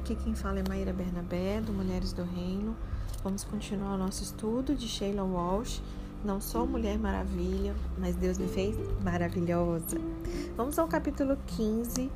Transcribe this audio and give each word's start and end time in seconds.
Aqui 0.00 0.14
quem 0.14 0.34
fala 0.34 0.58
é 0.58 0.64
Maíra 0.66 0.94
Bernabé, 0.94 1.60
do 1.60 1.74
Mulheres 1.74 2.14
do 2.14 2.24
Reino. 2.24 2.74
Vamos 3.22 3.44
continuar 3.44 3.96
o 3.96 3.98
nosso 3.98 4.22
estudo 4.22 4.74
de 4.74 4.88
Sheila 4.88 5.22
Walsh. 5.22 5.82
Não 6.24 6.40
sou 6.40 6.66
Mulher 6.66 6.98
Maravilha, 6.98 7.76
mas 7.98 8.16
Deus 8.16 8.38
me 8.38 8.48
fez 8.48 8.74
maravilhosa. 9.04 9.98
Vamos 10.56 10.78
ao 10.78 10.88
capítulo 10.88 11.36
15, 11.48 12.10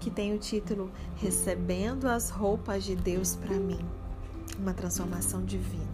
que 0.00 0.10
tem 0.10 0.34
o 0.34 0.38
título 0.38 0.90
Recebendo 1.16 2.06
as 2.06 2.30
roupas 2.30 2.82
de 2.82 2.96
Deus 2.96 3.36
para 3.36 3.56
mim. 3.56 3.78
Uma 4.58 4.72
transformação 4.72 5.44
divina. 5.44 5.84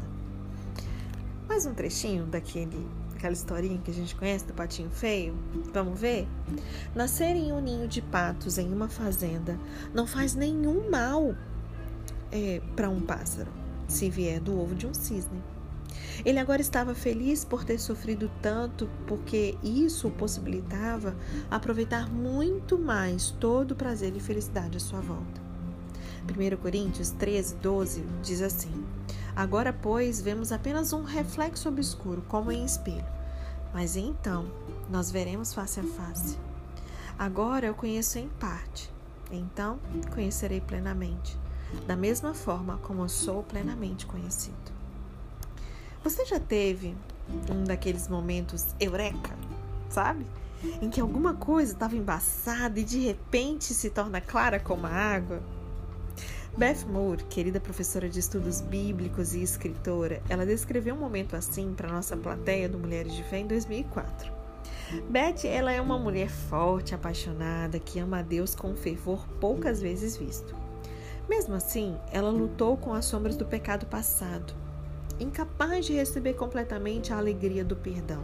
Mais 1.48 1.66
um 1.66 1.74
trechinho 1.74 2.26
daquele 2.26 2.86
aquela 3.24 3.32
historinha 3.32 3.78
que 3.78 3.90
a 3.90 3.94
gente 3.94 4.14
conhece 4.14 4.44
do 4.44 4.52
patinho 4.52 4.90
feio? 4.90 5.34
Vamos 5.72 5.98
ver? 5.98 6.28
Nascer 6.94 7.34
em 7.34 7.52
um 7.52 7.60
ninho 7.60 7.88
de 7.88 8.02
patos 8.02 8.58
em 8.58 8.70
uma 8.70 8.86
fazenda 8.86 9.58
não 9.94 10.06
faz 10.06 10.34
nenhum 10.34 10.90
mal 10.90 11.34
é, 12.30 12.60
para 12.76 12.90
um 12.90 13.00
pássaro, 13.00 13.50
se 13.88 14.10
vier 14.10 14.40
do 14.40 14.60
ovo 14.60 14.74
de 14.74 14.86
um 14.86 14.92
cisne. 14.92 15.42
Ele 16.22 16.38
agora 16.38 16.60
estava 16.60 16.94
feliz 16.94 17.46
por 17.46 17.64
ter 17.64 17.78
sofrido 17.78 18.30
tanto, 18.42 18.90
porque 19.06 19.56
isso 19.62 20.10
possibilitava 20.10 21.16
aproveitar 21.50 22.10
muito 22.12 22.78
mais 22.78 23.30
todo 23.30 23.70
o 23.70 23.76
prazer 23.76 24.14
e 24.14 24.20
felicidade 24.20 24.76
à 24.76 24.80
sua 24.80 25.00
volta. 25.00 25.42
1 26.28 26.56
Coríntios 26.58 27.10
13, 27.10 27.56
12 27.56 28.04
diz 28.22 28.42
assim: 28.42 28.84
Agora, 29.36 29.72
pois, 29.72 30.20
vemos 30.20 30.52
apenas 30.52 30.92
um 30.92 31.02
reflexo 31.02 31.68
obscuro, 31.68 32.22
como 32.28 32.52
em 32.52 32.64
espelho. 32.64 33.04
Mas 33.72 33.96
então 33.96 34.46
nós 34.88 35.10
veremos 35.10 35.52
face 35.52 35.80
a 35.80 35.82
face. 35.82 36.38
Agora 37.18 37.66
eu 37.66 37.74
conheço 37.74 38.18
em 38.18 38.28
parte, 38.28 38.92
então 39.30 39.78
conhecerei 40.12 40.60
plenamente, 40.60 41.36
da 41.86 41.96
mesma 41.96 42.34
forma 42.34 42.78
como 42.78 43.02
eu 43.02 43.08
sou 43.08 43.42
plenamente 43.42 44.06
conhecido. 44.06 44.72
Você 46.04 46.24
já 46.24 46.38
teve 46.38 46.96
um 47.50 47.64
daqueles 47.64 48.08
momentos 48.08 48.66
eureka, 48.78 49.34
sabe? 49.88 50.26
Em 50.80 50.90
que 50.90 51.00
alguma 51.00 51.34
coisa 51.34 51.72
estava 51.72 51.96
embaçada 51.96 52.78
e 52.78 52.84
de 52.84 52.98
repente 52.98 53.74
se 53.74 53.90
torna 53.90 54.20
clara 54.20 54.60
como 54.60 54.86
a 54.86 54.90
água? 54.90 55.42
Beth 56.56 56.86
Moore, 56.86 57.24
querida 57.24 57.58
professora 57.58 58.08
de 58.08 58.20
estudos 58.20 58.60
bíblicos 58.60 59.34
e 59.34 59.42
escritora, 59.42 60.22
ela 60.28 60.46
descreveu 60.46 60.94
um 60.94 60.98
momento 60.98 61.34
assim 61.34 61.74
para 61.74 61.90
nossa 61.90 62.16
plateia 62.16 62.68
do 62.68 62.78
Mulheres 62.78 63.12
de 63.12 63.24
Fé 63.24 63.38
em 63.38 63.46
2004. 63.48 64.32
Beth, 65.10 65.44
ela 65.44 65.72
é 65.72 65.80
uma 65.80 65.98
mulher 65.98 66.28
forte, 66.28 66.94
apaixonada, 66.94 67.80
que 67.80 67.98
ama 67.98 68.20
a 68.20 68.22
Deus 68.22 68.54
com 68.54 68.70
um 68.70 68.76
fervor 68.76 69.26
poucas 69.40 69.80
vezes 69.80 70.16
visto. 70.16 70.54
Mesmo 71.28 71.56
assim, 71.56 71.96
ela 72.12 72.30
lutou 72.30 72.76
com 72.76 72.94
as 72.94 73.04
sombras 73.04 73.36
do 73.36 73.44
pecado 73.44 73.86
passado, 73.86 74.54
incapaz 75.18 75.86
de 75.86 75.94
receber 75.94 76.34
completamente 76.34 77.12
a 77.12 77.18
alegria 77.18 77.64
do 77.64 77.74
perdão. 77.74 78.22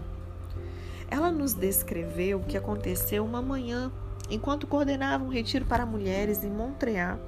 Ela 1.11 1.33
nos 1.33 1.53
descreveu 1.53 2.39
o 2.39 2.45
que 2.45 2.57
aconteceu 2.57 3.25
uma 3.25 3.43
manhã, 3.43 3.91
enquanto 4.31 4.69
coordenava 4.69 5.25
um 5.25 5.31
retiro 5.31 5.65
para 5.65 5.85
mulheres 5.85 6.45
em 6.45 6.51
Montreal, 6.51 7.19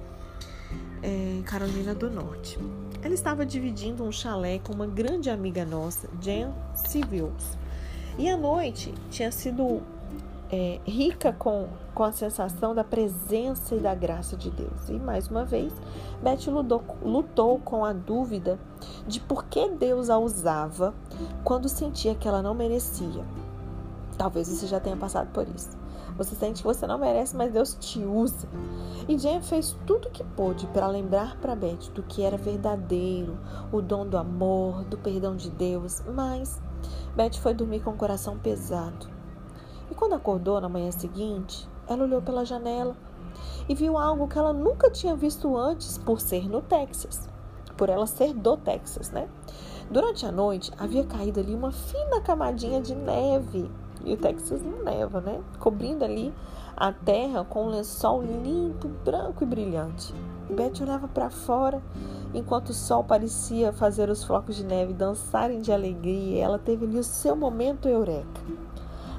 é, 1.03 1.41
Carolina 1.45 1.95
do 1.95 2.11
Norte. 2.11 2.59
Ela 3.03 3.15
estava 3.15 3.45
dividindo 3.45 4.05
um 4.05 4.13
chalé 4.13 4.59
com 4.61 4.73
uma 4.73 4.87
grande 4.87 5.29
amiga 5.29 5.65
nossa, 5.65 6.09
Jen 6.21 6.53
Civils. 6.75 7.59
E 8.19 8.29
a 8.29 8.37
noite 8.37 8.95
tinha 9.11 9.33
sido 9.33 9.83
é, 10.53 10.79
rica 10.87 11.33
com, 11.33 11.67
com 11.95 12.05
a 12.05 12.13
sensação 12.13 12.75
da 12.75 12.85
presença 12.85 13.75
e 13.75 13.81
da 13.81 13.95
graça 13.95 14.37
de 14.37 14.51
Deus. 14.51 14.89
E 14.91 14.93
mais 14.93 15.29
uma 15.29 15.45
vez, 15.45 15.73
Beth 16.23 16.47
lutou, 16.49 16.85
lutou 17.03 17.59
com 17.59 17.85
a 17.85 17.93
dúvida 17.93 18.59
de 19.07 19.19
por 19.19 19.47
que 19.47 19.69
Deus 19.71 20.11
a 20.11 20.19
usava 20.19 20.95
quando 21.43 21.69
sentia 21.69 22.15
que 22.15 22.29
ela 22.29 22.43
não 22.43 22.55
merecia. 22.55 23.25
Talvez 24.17 24.49
você 24.49 24.67
já 24.67 24.79
tenha 24.81 24.97
passado 24.97 25.31
por 25.33 25.49
isso. 25.49 25.71
Você 26.17 26.35
sente 26.35 26.63
que 26.63 26.69
você 26.69 26.87
não 26.87 26.99
merece, 26.99 27.35
mas 27.35 27.53
Deus 27.53 27.75
te 27.75 28.05
usa. 28.05 28.47
E 29.09 29.19
Jen 29.19 29.41
fez 29.41 29.77
tudo 29.87 30.09
o 30.09 30.11
que 30.11 30.23
pôde 30.23 30.67
para 30.69 30.87
lembrar 30.87 31.37
para 31.41 31.57
Beth 31.57 31.91
do 31.95 32.03
que 32.03 32.23
era 32.23 32.37
verdadeiro, 32.37 33.39
o 33.73 33.81
dom 33.81 34.07
do 34.07 34.19
amor, 34.19 34.85
do 34.85 34.99
perdão 34.99 35.35
de 35.35 35.51
Deus, 35.51 36.03
mas 36.15 36.61
Beth 37.17 37.35
foi 37.41 37.55
dormir 37.55 37.81
com 37.81 37.91
o 37.91 37.97
coração 37.97 38.39
pesado. 38.39 39.09
E 39.91 39.95
quando 39.95 40.15
acordou 40.15 40.61
na 40.61 40.69
manhã 40.69 40.91
seguinte, 40.91 41.69
ela 41.89 42.05
olhou 42.05 42.23
pela 42.23 42.45
janela 42.45 42.97
e 43.69 43.75
viu 43.75 43.97
algo 43.97 44.29
que 44.29 44.39
ela 44.39 44.53
nunca 44.53 44.91
tinha 44.91 45.17
visto 45.17 45.57
antes 45.57 45.99
por 45.99 46.21
ser 46.21 46.49
no 46.49 46.61
Texas, 46.61 47.29
por 47.77 47.89
ela 47.89 48.07
ser 48.07 48.35
do 48.35 48.57
Texas, 48.57 49.11
né? 49.11 49.29
Durante 49.91 50.25
a 50.25 50.33
noite 50.33 50.73
havia 50.79 51.05
caído 51.05 51.41
ali 51.41 51.55
uma 51.55 51.73
fina 51.73 52.21
camadinha 52.21 52.81
de 52.81 52.95
neve 52.95 53.71
e 54.05 54.15
o 54.15 54.17
Texas 54.17 54.63
não 54.63 54.85
neva, 54.85 55.21
né? 55.21 55.41
Cobrindo 55.59 56.05
ali 56.05 56.33
a 56.77 56.93
terra 56.93 57.45
com 57.45 57.67
um 57.67 57.71
lençol 57.71 58.23
limpo, 58.23 58.89
branco 59.05 59.45
e 59.45 59.47
brilhante. 59.47 60.15
Beth 60.51 60.81
olhava 60.81 61.09
para 61.09 61.31
fora 61.31 61.83
enquanto 62.35 62.71
o 62.71 62.75
sol 62.75 63.05
parecia 63.05 63.73
fazer 63.73 64.09
os 64.09 64.25
flocos 64.25 64.57
de 64.57 64.65
neve 64.65 64.93
dançarem 64.93 65.61
de 65.61 65.73
alegria. 65.73 66.45
Ela 66.45 66.59
teve 66.59 66.85
ali 66.85 66.99
o 66.99 67.05
seu 67.05 67.37
momento 67.37 67.89
eureka. 67.89 68.41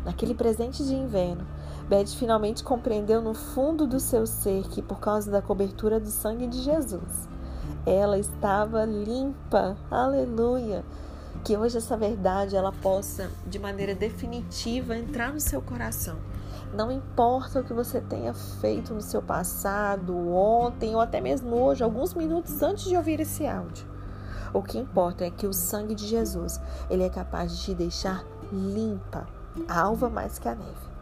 Naquele 0.03 0.33
presente 0.33 0.83
de 0.83 0.93
inverno, 0.93 1.45
Beth 1.87 2.07
finalmente 2.17 2.63
compreendeu 2.63 3.21
no 3.21 3.33
fundo 3.33 3.87
do 3.87 3.99
seu 3.99 4.25
ser 4.25 4.63
que, 4.67 4.81
por 4.81 4.99
causa 4.99 5.31
da 5.31 5.41
cobertura 5.41 5.99
do 5.99 6.09
sangue 6.09 6.47
de 6.47 6.61
Jesus, 6.61 7.29
ela 7.85 8.17
estava 8.17 8.83
limpa. 8.85 9.77
Aleluia! 9.89 10.83
Que 11.43 11.57
hoje 11.57 11.77
essa 11.77 11.97
verdade 11.97 12.55
ela 12.55 12.71
possa 12.71 13.29
de 13.45 13.59
maneira 13.59 13.93
definitiva 13.93 14.97
entrar 14.97 15.33
no 15.33 15.39
seu 15.39 15.61
coração. 15.61 16.17
Não 16.73 16.91
importa 16.91 17.59
o 17.59 17.63
que 17.63 17.73
você 17.73 17.99
tenha 18.01 18.33
feito 18.33 18.93
no 18.93 19.01
seu 19.01 19.21
passado, 19.21 20.15
ontem 20.29 20.95
ou 20.95 21.01
até 21.01 21.19
mesmo 21.19 21.55
hoje, 21.55 21.83
alguns 21.83 22.13
minutos 22.13 22.61
antes 22.63 22.85
de 22.85 22.95
ouvir 22.95 23.19
esse 23.19 23.45
áudio. 23.45 23.85
O 24.53 24.61
que 24.61 24.77
importa 24.77 25.25
é 25.25 25.31
que 25.31 25.45
o 25.45 25.53
sangue 25.53 25.93
de 25.93 26.07
Jesus, 26.07 26.59
ele 26.89 27.03
é 27.03 27.09
capaz 27.09 27.55
de 27.55 27.63
te 27.63 27.73
deixar 27.75 28.23
limpa, 28.51 29.27
alva 29.67 30.09
mais 30.09 30.39
que 30.39 30.47
a 30.47 30.55
neve. 30.55 30.93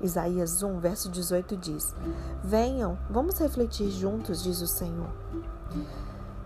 Isaías 0.00 0.62
1, 0.62 0.78
verso 0.78 1.08
18 1.08 1.56
diz: 1.56 1.94
Venham, 2.42 2.98
vamos 3.08 3.38
refletir 3.38 3.90
juntos, 3.90 4.42
diz 4.42 4.60
o 4.60 4.66
Senhor. 4.66 5.10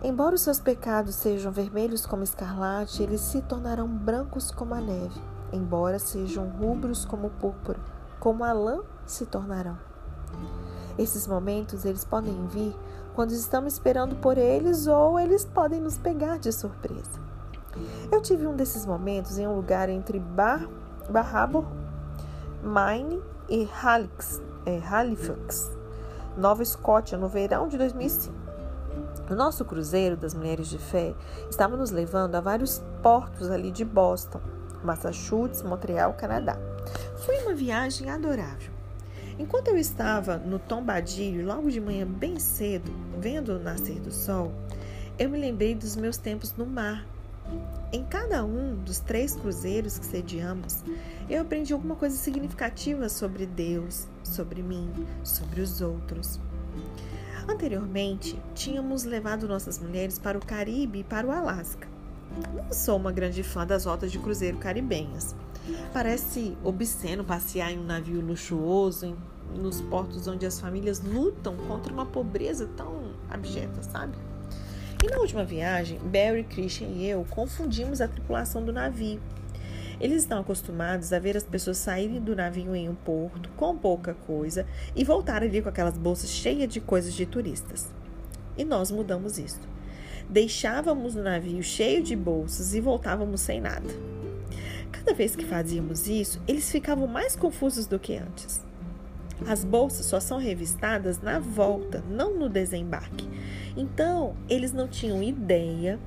Embora 0.05 0.35
os 0.35 0.43
seus 0.43 0.61
pecados 0.61 1.15
sejam 1.15 1.51
vermelhos 1.51 2.05
como 2.05 2.23
escarlate, 2.23 3.03
eles 3.03 3.23
se 3.23 3.41
tornarão 3.41 3.89
brancos 3.89 4.51
como 4.51 4.75
a 4.75 4.81
neve. 4.81 5.19
Embora 5.51 5.99
sejam 5.99 6.47
rubros 6.47 7.07
como 7.07 7.31
púrpura, 7.31 7.79
como 8.21 8.45
a 8.45 8.53
lã 8.53 8.83
se 9.07 9.25
tornarão. 9.25 9.79
Esses 10.99 11.27
momentos 11.27 11.87
eles 11.87 12.05
podem 12.05 12.47
vir 12.49 12.77
quando 13.15 13.31
estamos 13.31 13.73
esperando 13.73 14.17
por 14.17 14.37
eles 14.37 14.87
ou 14.87 15.19
eles 15.19 15.47
podem 15.47 15.81
nos 15.81 15.97
pegar 15.97 16.39
de 16.39 16.53
surpresa. 16.53 17.19
Eu 18.13 18.21
tive 18.21 18.47
um 18.47 18.55
desses 18.55 18.85
momentos 18.85 19.39
em 19.39 19.49
um 19.49 19.57
lugar 19.57 19.89
entre 19.89 20.21
Bar, 20.21 20.69
Barrabo, 21.09 21.67
Maine 22.63 23.23
e 23.49 23.67
Halifax, 23.83 24.43
é, 24.67 24.83
Halifax, 24.87 25.73
Nova 26.37 26.63
Escócia, 26.63 27.17
no 27.17 27.27
verão 27.27 27.69
de 27.69 27.79
2005. 27.79 28.44
O 29.31 29.35
nosso 29.35 29.65
cruzeiro 29.65 30.17
das 30.17 30.35
Mulheres 30.35 30.69
de 30.69 30.79
Fé 30.79 31.15
estava 31.49 31.77
nos 31.77 31.91
levando 31.91 32.35
a 32.35 32.41
vários 32.41 32.83
portos 33.03 33.51
ali 33.51 33.71
de 33.71 33.85
Boston, 33.85 34.41
Massachusetts, 34.85 35.63
Montreal, 35.63 36.13
Canadá. 36.15 36.59
Foi 37.25 37.39
uma 37.43 37.55
viagem 37.55 38.11
adorável. 38.11 38.73
Enquanto 39.39 39.69
eu 39.69 39.77
estava 39.77 40.37
no 40.37 40.59
Tombadilho, 40.59 41.45
logo 41.45 41.71
de 41.71 41.81
manhã 41.81 42.07
bem 42.07 42.39
cedo, 42.39 42.93
vendo 43.19 43.57
o 43.57 43.59
nascer 43.59 43.99
do 43.99 44.13
sol, 44.13 44.53
eu 45.19 45.29
me 45.29 45.39
lembrei 45.39 45.75
dos 45.75 45.97
meus 45.97 46.17
tempos 46.17 46.55
no 46.57 46.67
mar. 46.67 47.05
Em 47.93 48.05
cada 48.05 48.45
um 48.45 48.77
dos 48.77 49.01
três 49.01 49.35
cruzeiros 49.35 49.99
que 49.99 50.07
sediamos, 50.07 50.85
eu 51.29 51.43
aprendi 51.43 51.73
alguma 51.73 51.97
coisa 51.97 52.17
significativa 52.17 53.09
sobre 53.09 53.47
Deus, 53.47 54.07
sobre 54.23 54.63
mim, 54.63 54.91
sobre 55.23 55.61
os 55.61 55.81
outros. 55.81 56.39
Anteriormente, 57.47 58.41
tínhamos 58.55 59.05
levado 59.05 59.47
nossas 59.47 59.79
mulheres 59.79 60.19
para 60.19 60.39
o 60.39 60.45
Caribe 60.45 61.01
e 61.01 61.05
para 61.05 61.27
o 61.27 61.31
Alasca. 61.31 61.87
Não 62.55 62.73
sou 62.73 62.97
uma 62.97 63.13
grande 63.13 63.43
fã 63.43 63.67
das 63.67 63.85
rotas 63.85 64.11
de 64.11 64.19
cruzeiro 64.19 64.57
caribenhas. 64.57 65.37
Parece 65.93 66.57
obsceno 66.65 67.23
passear 67.23 67.71
em 67.71 67.79
um 67.79 67.85
navio 67.85 68.21
luxuoso, 68.21 69.07
em, 69.07 69.17
nos 69.57 69.81
portos 69.83 70.27
onde 70.27 70.45
as 70.47 70.59
famílias 70.59 71.01
lutam 71.01 71.57
contra 71.69 71.93
uma 71.93 72.07
pobreza 72.07 72.69
tão 72.77 73.13
abjeta, 73.31 73.83
sabe? 73.83 74.17
E 75.03 75.11
na 75.11 75.19
última 75.19 75.45
viagem, 75.45 75.99
Barry, 75.99 76.45
Christian 76.45 76.89
e 76.89 77.07
eu 77.07 77.27
confundimos 77.29 78.01
a 78.01 78.09
tripulação 78.09 78.65
do 78.65 78.73
navio 78.73 79.21
eles 80.01 80.23
estão 80.23 80.41
acostumados 80.41 81.13
a 81.13 81.19
ver 81.19 81.37
as 81.37 81.45
pessoas 81.45 81.79
saírem 81.79 82.21
do 82.21 82.35
navio 82.35 82.75
em 82.75 82.89
um 82.89 82.95
porto 82.95 83.49
com 83.57 83.77
pouca 83.77 84.15
coisa 84.15 84.67
e 84.95 85.05
voltar 85.05 85.43
ali 85.43 85.63
com 85.63 85.69
aquelas 85.69 85.97
bolsas 85.97 86.31
cheias 86.31 86.73
de 86.73 86.81
coisas 86.81 87.15
de 87.15 87.27
turistas. 87.27 87.93
e 88.57 88.65
nós 88.65 88.91
mudamos 88.91 89.39
isso. 89.39 89.61
Deixávamos 90.29 91.17
o 91.17 91.23
navio 91.23 91.63
cheio 91.63 92.03
de 92.03 92.15
bolsas 92.15 92.75
e 92.75 92.81
voltávamos 92.81 93.41
sem 93.41 93.61
nada. 93.61 93.89
Cada 94.93 95.13
vez 95.13 95.35
que 95.35 95.45
fazíamos 95.45 96.07
isso, 96.09 96.41
eles 96.47 96.71
ficavam 96.71 97.07
mais 97.07 97.35
confusos 97.35 97.87
do 97.87 97.99
que 97.99 98.17
antes. 98.17 98.63
As 99.47 99.65
bolsas 99.65 100.07
só 100.07 100.21
são 100.21 100.39
revistadas 100.39 101.21
na 101.21 101.41
volta, 101.41 102.03
não 102.09 102.39
no 102.39 102.49
desembarque. 102.49 103.29
Então, 103.77 104.37
eles 104.49 104.73
não 104.73 104.87
tinham 104.87 105.23
ideia 105.23 105.99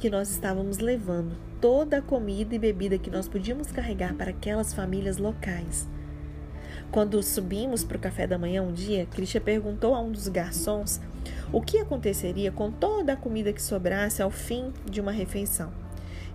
que 0.00 0.10
nós 0.10 0.30
estávamos 0.30 0.78
levando 0.78 1.51
toda 1.62 1.98
a 1.98 2.02
comida 2.02 2.56
e 2.56 2.58
bebida 2.58 2.98
que 2.98 3.08
nós 3.08 3.28
podíamos 3.28 3.70
carregar 3.70 4.14
para 4.14 4.30
aquelas 4.30 4.74
famílias 4.74 5.16
locais. 5.16 5.88
Quando 6.90 7.22
subimos 7.22 7.84
para 7.84 7.96
o 7.96 8.00
café 8.00 8.26
da 8.26 8.36
manhã 8.36 8.62
um 8.62 8.72
dia, 8.72 9.06
Christian 9.06 9.42
perguntou 9.42 9.94
a 9.94 10.00
um 10.00 10.10
dos 10.10 10.26
garçons 10.26 11.00
o 11.52 11.60
que 11.60 11.78
aconteceria 11.78 12.50
com 12.50 12.72
toda 12.72 13.12
a 13.12 13.16
comida 13.16 13.52
que 13.52 13.62
sobrasse 13.62 14.20
ao 14.20 14.28
fim 14.28 14.72
de 14.90 15.00
uma 15.00 15.12
refeição. 15.12 15.72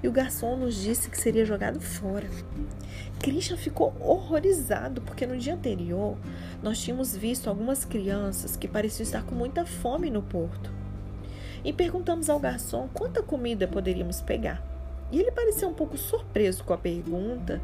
E 0.01 0.07
o 0.07 0.13
garçom 0.13 0.56
nos 0.56 0.81
disse 0.81 1.09
que 1.09 1.19
seria 1.19 1.44
jogado 1.44 1.81
fora. 1.81 2.29
Christian 3.19 3.57
ficou 3.57 3.94
horrorizado 4.00 5.01
porque 5.01 5.27
no 5.27 5.38
dia 5.38 5.56
anterior 5.56 6.18
nós 6.63 6.79
tínhamos 6.79 7.18
visto 7.18 7.50
algumas 7.50 7.83
crianças 7.83 8.56
que 8.56 8.68
pareciam 8.68 9.03
estar 9.03 9.24
com 9.24 9.35
muita 9.35 9.65
fome 9.65 10.09
no 10.09 10.21
porto. 10.21 10.71
E 11.65 11.74
perguntamos 11.74 12.29
ao 12.29 12.39
garçom 12.39 12.88
quanta 12.94 13.21
comida 13.21 13.68
poderíamos 13.68 14.21
pegar. 14.21 14.67
E 15.12 15.19
ele 15.19 15.31
parecia 15.31 15.68
um 15.68 15.74
pouco 15.74 15.98
surpreso 15.98 16.63
com 16.63 16.74
a 16.74 16.77
pergunta. 16.77 17.62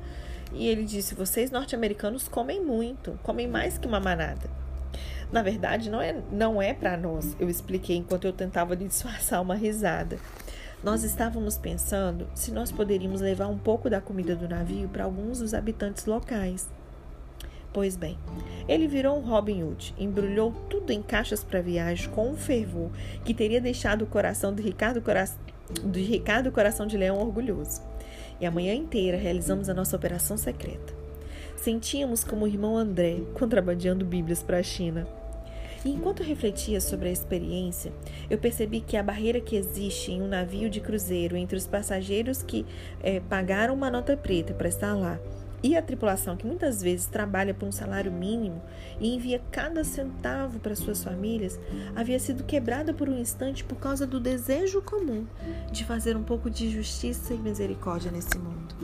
E 0.53 0.67
ele 0.67 0.83
disse: 0.83 1.15
Vocês 1.15 1.51
norte-americanos 1.51 2.27
comem 2.27 2.63
muito, 2.63 3.19
comem 3.23 3.47
mais 3.47 3.77
que 3.77 3.87
uma 3.87 3.99
manada. 3.99 4.49
Na 5.31 5.41
verdade, 5.41 5.89
não 5.89 5.99
é, 5.99 6.15
não 6.31 6.61
é 6.61 6.75
para 6.75 6.95
nós, 6.95 7.35
eu 7.39 7.49
expliquei 7.49 7.95
enquanto 7.97 8.25
eu 8.25 8.33
tentava 8.33 8.75
disfarçar 8.77 9.41
uma 9.41 9.55
risada. 9.55 10.19
Nós 10.83 11.03
estávamos 11.03 11.57
pensando 11.57 12.27
se 12.35 12.51
nós 12.51 12.71
poderíamos 12.71 13.21
levar 13.21 13.47
um 13.47 13.57
pouco 13.57 13.89
da 13.89 14.01
comida 14.01 14.35
do 14.35 14.47
navio 14.47 14.87
para 14.89 15.05
alguns 15.05 15.39
dos 15.39 15.53
habitantes 15.53 16.05
locais. 16.05 16.69
Pois 17.71 17.95
bem, 17.95 18.19
ele 18.67 18.87
virou 18.87 19.17
um 19.17 19.21
Robin 19.21 19.63
Hood, 19.63 19.95
embrulhou 19.97 20.51
tudo 20.69 20.91
em 20.91 21.01
caixas 21.01 21.43
para 21.43 21.61
viagem 21.61 22.07
com 22.11 22.29
um 22.29 22.37
fervor 22.37 22.91
que 23.25 23.33
teria 23.33 23.59
deixado 23.59 24.03
o 24.03 24.07
coração 24.07 24.53
de 24.53 24.61
Ricardo, 24.61 25.01
Cora... 25.01 25.25
de 25.85 26.01
Ricardo 26.01 26.51
Coração 26.51 26.85
de 26.85 26.97
Leão 26.97 27.17
orgulhoso. 27.17 27.81
E 28.39 28.45
a 28.45 28.51
manhã 28.51 28.73
inteira 28.73 29.17
realizamos 29.17 29.69
a 29.69 29.73
nossa 29.73 29.95
operação 29.95 30.37
secreta. 30.37 30.93
Sentíamos 31.55 32.23
como 32.23 32.45
o 32.45 32.47
irmão 32.47 32.77
André 32.77 33.21
contrabandeando 33.33 34.05
Bíblias 34.05 34.43
para 34.43 34.57
a 34.57 34.63
China. 34.63 35.07
E 35.85 35.89
enquanto 35.89 36.23
refletia 36.23 36.79
sobre 36.79 37.09
a 37.09 37.11
experiência, 37.11 37.91
eu 38.29 38.37
percebi 38.37 38.79
que 38.79 38.95
a 38.95 39.03
barreira 39.03 39.41
que 39.41 39.55
existe 39.55 40.11
em 40.11 40.21
um 40.21 40.27
navio 40.27 40.69
de 40.69 40.79
cruzeiro 40.79 41.35
entre 41.35 41.57
os 41.57 41.67
passageiros 41.67 42.41
que 42.41 42.65
é, 43.01 43.19
pagaram 43.19 43.73
uma 43.73 43.91
nota 43.91 44.15
preta 44.15 44.53
para 44.53 44.69
estar 44.69 44.93
lá 44.95 45.19
e 45.63 45.77
a 45.77 45.81
tripulação, 45.81 46.35
que 46.35 46.45
muitas 46.45 46.81
vezes 46.81 47.05
trabalha 47.05 47.53
por 47.53 47.65
um 47.65 47.71
salário 47.71 48.11
mínimo 48.11 48.61
e 48.99 49.15
envia 49.15 49.41
cada 49.49 49.85
centavo 49.85 50.59
para 50.59 50.75
suas 50.75 51.01
famílias, 51.01 51.57
havia 51.95 52.19
sido 52.19 52.43
quebrada 52.43 52.93
por 52.93 53.07
um 53.07 53.17
instante 53.17 53.63
por 53.63 53.77
causa 53.77 54.05
do 54.05 54.19
desejo 54.19 54.81
comum 54.81 55.25
de 55.71 55.85
fazer 55.85 56.17
um 56.17 56.23
pouco 56.23 56.49
de 56.49 56.69
justiça 56.69 57.33
e 57.33 57.37
misericórdia 57.37 58.11
nesse 58.11 58.37
mundo. 58.37 58.75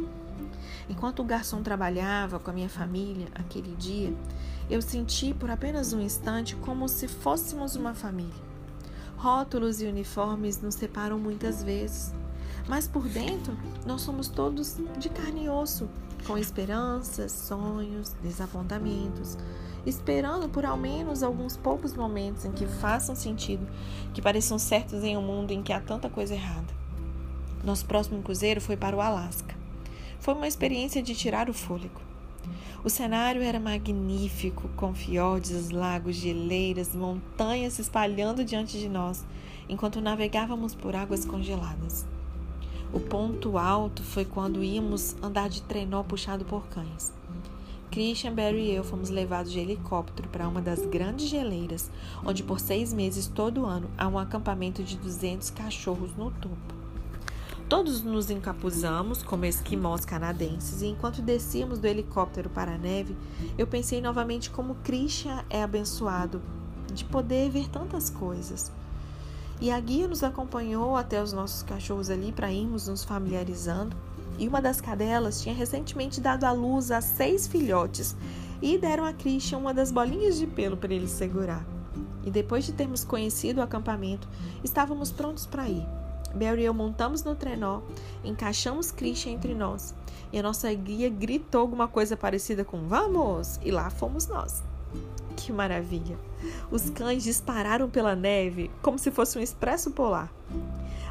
Enquanto 0.87 1.19
o 1.19 1.25
garçom 1.25 1.61
trabalhava 1.61 2.39
com 2.39 2.49
a 2.49 2.53
minha 2.53 2.69
família 2.69 3.27
aquele 3.35 3.75
dia, 3.75 4.13
eu 4.69 4.81
senti 4.81 5.33
por 5.33 5.51
apenas 5.51 5.91
um 5.91 5.99
instante 5.99 6.55
como 6.55 6.87
se 6.87 7.07
fôssemos 7.07 7.75
uma 7.75 7.93
família. 7.93 8.49
Rótulos 9.17 9.81
e 9.81 9.85
uniformes 9.85 10.61
nos 10.61 10.75
separam 10.75 11.19
muitas 11.19 11.61
vezes, 11.61 12.13
mas 12.67 12.87
por 12.87 13.07
dentro 13.07 13.57
nós 13.85 14.01
somos 14.01 14.29
todos 14.29 14.77
de 14.97 15.09
carne 15.09 15.45
e 15.45 15.49
osso, 15.49 15.89
com 16.25 16.37
esperanças, 16.37 17.31
sonhos, 17.31 18.15
desapontamentos, 18.21 19.37
esperando 19.85 20.49
por 20.49 20.65
ao 20.65 20.77
menos 20.77 21.23
alguns 21.23 21.57
poucos 21.57 21.93
momentos 21.93 22.45
em 22.45 22.51
que 22.51 22.67
façam 22.67 23.15
sentido, 23.15 23.67
que 24.13 24.21
pareçam 24.21 24.59
certos 24.59 25.03
em 25.03 25.17
um 25.17 25.21
mundo 25.21 25.51
em 25.51 25.63
que 25.63 25.73
há 25.73 25.79
tanta 25.79 26.09
coisa 26.09 26.33
errada. 26.33 26.73
Nosso 27.63 27.85
próximo 27.85 28.21
cruzeiro 28.21 28.61
foi 28.61 28.77
para 28.77 28.95
o 28.95 29.01
Alasca. 29.01 29.55
Foi 30.19 30.33
uma 30.33 30.47
experiência 30.47 31.01
de 31.01 31.15
tirar 31.15 31.49
o 31.49 31.53
fôlego. 31.53 32.01
O 32.83 32.89
cenário 32.89 33.41
era 33.41 33.59
magnífico, 33.59 34.69
com 34.75 34.93
fiordes, 34.93 35.69
lagos, 35.69 36.15
geleiras, 36.15 36.95
montanhas 36.95 37.73
se 37.73 37.81
espalhando 37.81 38.45
diante 38.45 38.79
de 38.79 38.87
nós, 38.87 39.25
enquanto 39.67 39.99
navegávamos 39.99 40.73
por 40.73 40.95
águas 40.95 41.25
congeladas. 41.25 42.05
O 42.91 42.99
ponto 42.99 43.55
alto 43.55 44.01
foi 44.01 44.25
quando 44.25 44.63
íamos 44.63 45.15
andar 45.21 45.47
de 45.47 45.61
trenó 45.61 46.01
puxado 46.01 46.43
por 46.43 46.65
cães. 46.69 47.13
Christian, 47.91 48.33
Barry 48.33 48.71
e 48.71 48.73
eu 48.73 48.83
fomos 48.83 49.11
levados 49.11 49.51
de 49.51 49.59
helicóptero 49.59 50.27
para 50.29 50.47
uma 50.47 50.59
das 50.59 50.83
grandes 50.87 51.27
geleiras, 51.27 51.91
onde 52.25 52.41
por 52.41 52.59
seis 52.59 52.91
meses 52.91 53.27
todo 53.27 53.65
ano 53.65 53.87
há 53.95 54.07
um 54.07 54.17
acampamento 54.17 54.83
de 54.83 54.97
200 54.97 55.51
cachorros 55.51 56.15
no 56.15 56.31
topo. 56.31 56.79
Todos 57.67 58.01
nos 58.01 58.31
encapuzamos 58.31 59.21
como 59.21 59.45
esquimós 59.45 60.03
canadenses 60.03 60.81
e 60.81 60.87
enquanto 60.87 61.21
descíamos 61.21 61.77
do 61.77 61.85
helicóptero 61.85 62.49
para 62.49 62.73
a 62.73 62.77
neve, 62.77 63.15
eu 63.55 63.67
pensei 63.67 64.01
novamente 64.01 64.49
como 64.49 64.73
Christian 64.83 65.45
é 65.47 65.61
abençoado 65.61 66.41
de 66.91 67.05
poder 67.05 67.51
ver 67.51 67.69
tantas 67.69 68.09
coisas. 68.09 68.71
E 69.61 69.71
a 69.71 69.79
guia 69.79 70.07
nos 70.07 70.23
acompanhou 70.23 70.95
até 70.95 71.21
os 71.21 71.33
nossos 71.33 71.63
cachorros 71.63 72.09
ali 72.09 72.31
para 72.31 72.51
irmos 72.51 72.87
nos 72.87 73.03
familiarizando. 73.03 73.95
E 74.37 74.47
uma 74.47 74.61
das 74.61 74.79
cadelas 74.79 75.41
tinha 75.41 75.53
recentemente 75.53 76.21
dado 76.21 76.45
à 76.45 76.51
luz 76.51 76.91
a 76.91 77.01
seis 77.01 77.45
filhotes 77.45 78.15
e 78.61 78.77
deram 78.77 79.03
a 79.05 79.13
Christian 79.13 79.57
uma 79.57 79.73
das 79.73 79.91
bolinhas 79.91 80.37
de 80.37 80.47
pelo 80.47 80.77
para 80.77 80.93
ele 80.93 81.07
segurar. 81.07 81.65
E 82.23 82.31
depois 82.31 82.65
de 82.65 82.71
termos 82.71 83.03
conhecido 83.03 83.59
o 83.59 83.63
acampamento, 83.63 84.27
estávamos 84.63 85.11
prontos 85.11 85.45
para 85.45 85.67
ir. 85.67 85.85
Barry 86.33 86.61
e 86.61 86.65
eu 86.65 86.73
montamos 86.73 87.23
no 87.23 87.35
trenó, 87.35 87.81
encaixamos 88.23 88.91
Christian 88.91 89.31
entre 89.31 89.53
nós 89.53 89.95
e 90.31 90.37
a 90.37 90.43
nossa 90.43 90.71
guia 90.73 91.09
gritou 91.09 91.61
alguma 91.61 91.87
coisa 91.87 92.15
parecida 92.15 92.63
com 92.63 92.87
vamos! 92.87 93.59
E 93.63 93.71
lá 93.71 93.89
fomos 93.89 94.27
nós. 94.27 94.63
Que 95.39 95.53
maravilha! 95.53 96.17
Os 96.69 96.89
cães 96.89 97.23
dispararam 97.23 97.89
pela 97.89 98.13
neve 98.13 98.69
como 98.81 98.99
se 98.99 99.09
fosse 99.09 99.37
um 99.37 99.41
expresso 99.41 99.91
polar. 99.91 100.29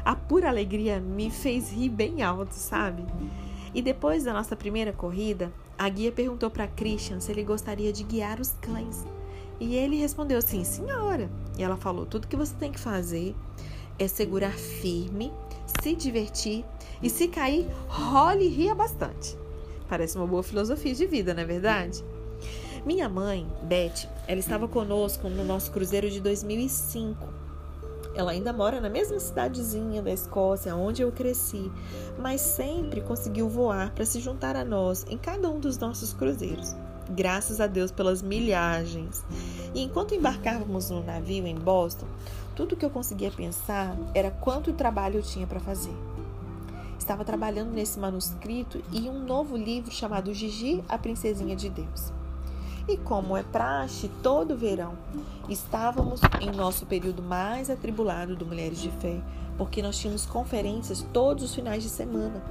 A 0.05 0.15
pura 0.15 0.47
alegria 0.47 0.99
me 0.99 1.31
fez 1.31 1.71
rir 1.71 1.89
bem 1.89 2.21
alto, 2.21 2.53
sabe? 2.53 3.03
E 3.73 3.81
depois 3.81 4.23
da 4.23 4.31
nossa 4.31 4.55
primeira 4.55 4.93
corrida, 4.93 5.51
a 5.77 5.89
guia 5.89 6.11
perguntou 6.11 6.49
para 6.49 6.67
Christian 6.67 7.19
se 7.19 7.31
ele 7.31 7.43
gostaria 7.43 7.91
de 7.91 8.03
guiar 8.03 8.39
os 8.39 8.51
cães. 8.61 9.03
E 9.59 9.75
ele 9.75 9.97
respondeu 9.97 10.41
sim, 10.43 10.63
senhora. 10.63 11.29
E 11.57 11.63
ela 11.63 11.75
falou: 11.75 12.05
tudo 12.05 12.27
que 12.27 12.35
você 12.35 12.53
tem 12.55 12.71
que 12.71 12.79
fazer 12.79 13.35
é 13.97 14.07
segurar 14.07 14.53
firme, 14.53 15.33
se 15.81 15.95
divertir 15.95 16.63
e 17.01 17.09
se 17.09 17.27
cair, 17.27 17.67
role 17.87 18.45
e 18.45 18.49
ria 18.49 18.75
bastante. 18.75 19.35
Parece 19.87 20.17
uma 20.17 20.27
boa 20.27 20.43
filosofia 20.43 20.93
de 20.93 21.07
vida, 21.07 21.33
não 21.33 21.41
é 21.41 21.45
verdade? 21.45 22.03
Minha 22.85 23.09
mãe, 23.09 23.45
Beth, 23.63 24.07
ela 24.29 24.39
estava 24.39 24.67
conosco 24.67 25.27
no 25.27 25.43
nosso 25.43 25.71
cruzeiro 25.71 26.07
de 26.07 26.21
2005. 26.21 27.27
Ela 28.13 28.29
ainda 28.29 28.53
mora 28.53 28.79
na 28.79 28.87
mesma 28.87 29.19
cidadezinha 29.19 30.03
da 30.03 30.11
Escócia 30.11 30.75
onde 30.75 31.01
eu 31.01 31.11
cresci, 31.11 31.71
mas 32.19 32.39
sempre 32.39 33.01
conseguiu 33.01 33.49
voar 33.49 33.89
para 33.89 34.05
se 34.05 34.19
juntar 34.19 34.55
a 34.55 34.63
nós 34.63 35.03
em 35.09 35.17
cada 35.17 35.49
um 35.49 35.59
dos 35.59 35.79
nossos 35.79 36.13
cruzeiros. 36.13 36.75
Graças 37.09 37.59
a 37.59 37.65
Deus 37.65 37.91
pelas 37.91 38.21
milhagens. 38.21 39.25
E 39.73 39.81
enquanto 39.81 40.13
embarcávamos 40.13 40.91
no 40.91 41.03
navio 41.03 41.47
em 41.47 41.55
Boston, 41.55 42.05
tudo 42.55 42.75
que 42.75 42.85
eu 42.85 42.91
conseguia 42.91 43.31
pensar 43.31 43.97
era 44.13 44.29
quanto 44.29 44.73
trabalho 44.73 45.17
eu 45.17 45.23
tinha 45.23 45.47
para 45.47 45.59
fazer. 45.59 45.95
Estava 46.99 47.25
trabalhando 47.25 47.71
nesse 47.71 47.97
manuscrito 47.97 48.79
e 48.91 49.09
um 49.09 49.25
novo 49.25 49.57
livro 49.57 49.89
chamado 49.89 50.31
Gigi, 50.35 50.83
a 50.87 50.99
Princesinha 50.99 51.55
de 51.55 51.67
Deus. 51.67 52.18
E 52.89 52.97
como 52.97 53.37
é 53.37 53.43
praxe, 53.43 54.09
todo 54.23 54.57
verão 54.57 54.97
estávamos 55.47 56.21
em 56.41 56.49
nosso 56.49 56.87
período 56.87 57.21
mais 57.21 57.69
atribulado 57.69 58.35
do 58.35 58.47
Mulheres 58.47 58.79
de 58.79 58.89
Fé, 58.89 59.21
porque 59.59 59.79
nós 59.79 59.95
tínhamos 59.95 60.25
conferências 60.25 61.05
todos 61.13 61.43
os 61.43 61.53
finais 61.53 61.83
de 61.83 61.89
semana. 61.89 62.43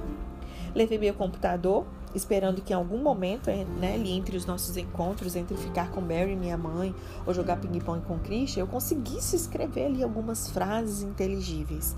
Levei 0.73 0.97
meu 0.97 1.13
computador 1.13 1.85
esperando 2.15 2.61
que 2.61 2.71
em 2.71 2.75
algum 2.77 2.99
momento, 2.99 3.49
é, 3.49 3.65
né, 3.65 3.95
ali 3.95 4.13
entre 4.13 4.37
os 4.37 4.45
nossos 4.45 4.77
encontros, 4.77 5.35
entre 5.35 5.57
ficar 5.57 5.91
com 5.91 5.99
Barry, 5.99 6.37
minha 6.37 6.57
mãe, 6.57 6.95
ou 7.27 7.33
jogar 7.33 7.57
ping-pong 7.57 8.01
com 8.05 8.17
Christian, 8.19 8.61
eu 8.61 8.67
conseguisse 8.67 9.35
escrever 9.35 9.87
ali 9.87 10.01
algumas 10.01 10.49
frases 10.49 11.01
inteligíveis. 11.01 11.97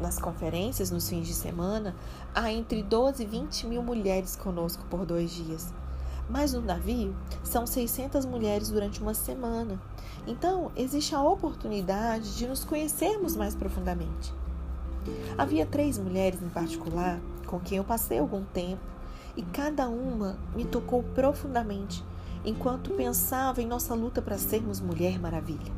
Nas 0.00 0.20
conferências, 0.20 0.92
nos 0.92 1.08
fins 1.08 1.26
de 1.26 1.34
semana, 1.34 1.96
há 2.32 2.52
entre 2.52 2.80
12 2.80 3.24
e 3.24 3.26
20 3.26 3.66
mil 3.66 3.82
mulheres 3.82 4.36
conosco 4.36 4.84
por 4.88 5.04
dois 5.04 5.32
dias. 5.32 5.74
Mas 6.28 6.52
no 6.52 6.60
navio, 6.60 7.14
são 7.44 7.66
600 7.66 8.24
mulheres 8.24 8.70
durante 8.70 9.00
uma 9.00 9.14
semana. 9.14 9.80
Então, 10.26 10.72
existe 10.76 11.14
a 11.14 11.22
oportunidade 11.22 12.36
de 12.36 12.46
nos 12.46 12.64
conhecermos 12.64 13.36
mais 13.36 13.54
profundamente. 13.54 14.34
Havia 15.38 15.64
três 15.64 15.98
mulheres 15.98 16.42
em 16.42 16.48
particular 16.48 17.20
com 17.46 17.60
quem 17.60 17.78
eu 17.78 17.84
passei 17.84 18.18
algum 18.18 18.42
tempo 18.44 18.82
e 19.36 19.42
cada 19.42 19.88
uma 19.88 20.36
me 20.54 20.64
tocou 20.64 21.02
profundamente 21.02 22.04
enquanto 22.44 22.90
pensava 22.90 23.62
em 23.62 23.66
nossa 23.66 23.94
luta 23.94 24.20
para 24.20 24.38
sermos 24.38 24.80
Mulher 24.80 25.18
Maravilha. 25.20 25.72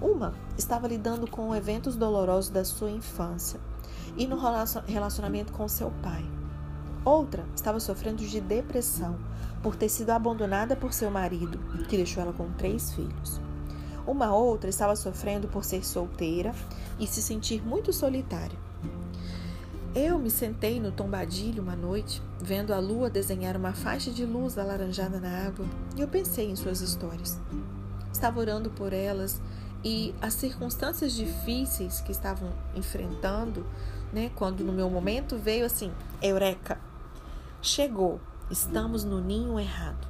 Uma 0.00 0.34
estava 0.56 0.88
lidando 0.88 1.28
com 1.28 1.54
eventos 1.54 1.94
dolorosos 1.94 2.50
da 2.50 2.64
sua 2.64 2.90
infância 2.90 3.60
e 4.16 4.26
no 4.26 4.36
relacionamento 4.86 5.52
com 5.52 5.68
seu 5.68 5.92
pai. 6.02 6.39
Outra 7.04 7.44
estava 7.54 7.80
sofrendo 7.80 8.18
de 8.18 8.40
depressão 8.40 9.16
por 9.62 9.76
ter 9.76 9.88
sido 9.88 10.10
abandonada 10.10 10.76
por 10.76 10.92
seu 10.92 11.10
marido, 11.10 11.58
que 11.88 11.96
deixou 11.96 12.22
ela 12.22 12.32
com 12.32 12.50
três 12.52 12.92
filhos. 12.92 13.40
Uma 14.06 14.34
outra 14.34 14.68
estava 14.68 14.96
sofrendo 14.96 15.48
por 15.48 15.64
ser 15.64 15.84
solteira 15.84 16.54
e 16.98 17.06
se 17.06 17.22
sentir 17.22 17.62
muito 17.62 17.92
solitária. 17.92 18.58
Eu 19.94 20.18
me 20.18 20.30
sentei 20.30 20.78
no 20.78 20.92
tombadilho 20.92 21.62
uma 21.62 21.74
noite, 21.74 22.22
vendo 22.40 22.72
a 22.72 22.78
lua 22.78 23.10
desenhar 23.10 23.56
uma 23.56 23.72
faixa 23.72 24.10
de 24.10 24.24
luz 24.24 24.56
alaranjada 24.56 25.18
na 25.18 25.46
água, 25.46 25.66
e 25.96 26.00
eu 26.00 26.06
pensei 26.06 26.48
em 26.50 26.56
suas 26.56 26.80
histórias. 26.80 27.40
Estava 28.12 28.40
orando 28.40 28.70
por 28.70 28.92
elas 28.92 29.40
e 29.82 30.14
as 30.20 30.34
circunstâncias 30.34 31.12
difíceis 31.12 32.00
que 32.00 32.12
estavam 32.12 32.52
enfrentando, 32.76 33.66
né, 34.12 34.30
quando 34.36 34.62
no 34.62 34.72
meu 34.72 34.88
momento 34.88 35.36
veio 35.36 35.66
assim, 35.66 35.90
eureka, 36.22 36.78
chegou, 37.62 38.20
estamos 38.50 39.04
no 39.04 39.20
ninho 39.20 39.58
errado. 39.58 40.08